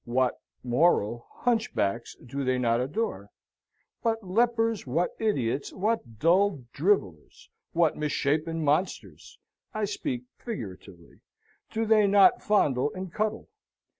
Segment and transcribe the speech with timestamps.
[0.05, 0.33] what
[0.63, 3.29] (moral) hunchbacks do they not adore?
[4.01, 9.37] what lepers, what idiots, what dull drivellers, what misshapen monsters
[9.75, 11.19] (I speak figuratively)
[11.69, 13.47] do they not fondle and cuddle?